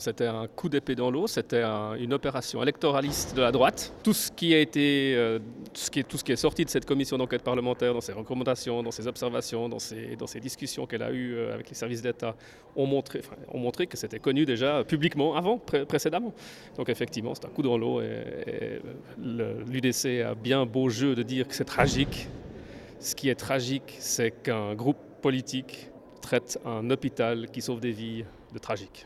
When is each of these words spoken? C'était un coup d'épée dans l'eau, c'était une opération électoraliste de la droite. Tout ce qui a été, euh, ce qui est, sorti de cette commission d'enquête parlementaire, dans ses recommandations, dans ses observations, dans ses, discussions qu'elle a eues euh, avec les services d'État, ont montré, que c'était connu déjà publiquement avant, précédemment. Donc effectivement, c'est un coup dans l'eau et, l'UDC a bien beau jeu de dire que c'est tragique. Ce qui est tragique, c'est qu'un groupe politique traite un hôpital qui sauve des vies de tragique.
C'était 0.00 0.28
un 0.28 0.46
coup 0.46 0.68
d'épée 0.68 0.94
dans 0.94 1.10
l'eau, 1.10 1.26
c'était 1.26 1.64
une 1.64 2.12
opération 2.12 2.62
électoraliste 2.62 3.34
de 3.34 3.40
la 3.40 3.50
droite. 3.50 3.92
Tout 4.04 4.12
ce 4.12 4.30
qui 4.30 4.54
a 4.54 4.60
été, 4.60 5.16
euh, 5.16 5.40
ce 5.74 5.90
qui 5.90 5.98
est, 5.98 6.36
sorti 6.36 6.64
de 6.64 6.70
cette 6.70 6.84
commission 6.84 7.18
d'enquête 7.18 7.42
parlementaire, 7.42 7.94
dans 7.94 8.00
ses 8.00 8.12
recommandations, 8.12 8.84
dans 8.84 8.92
ses 8.92 9.08
observations, 9.08 9.68
dans 9.68 9.80
ses, 9.80 10.16
discussions 10.40 10.86
qu'elle 10.86 11.02
a 11.02 11.10
eues 11.10 11.34
euh, 11.34 11.52
avec 11.52 11.68
les 11.68 11.74
services 11.74 12.00
d'État, 12.00 12.36
ont 12.76 12.86
montré, 12.86 13.88
que 13.88 13.96
c'était 13.96 14.20
connu 14.20 14.44
déjà 14.44 14.84
publiquement 14.84 15.34
avant, 15.34 15.58
précédemment. 15.58 16.32
Donc 16.76 16.90
effectivement, 16.90 17.34
c'est 17.34 17.46
un 17.46 17.50
coup 17.50 17.62
dans 17.62 17.76
l'eau 17.76 18.00
et, 18.00 18.80
l'UDC 19.18 20.22
a 20.24 20.36
bien 20.36 20.64
beau 20.64 20.88
jeu 20.90 21.16
de 21.16 21.24
dire 21.24 21.48
que 21.48 21.56
c'est 21.56 21.64
tragique. 21.64 22.28
Ce 23.00 23.16
qui 23.16 23.30
est 23.30 23.34
tragique, 23.34 23.96
c'est 23.98 24.30
qu'un 24.30 24.76
groupe 24.76 25.00
politique 25.20 25.90
traite 26.22 26.56
un 26.64 26.88
hôpital 26.88 27.50
qui 27.50 27.60
sauve 27.60 27.80
des 27.80 27.90
vies 27.90 28.24
de 28.54 28.58
tragique. 28.60 29.04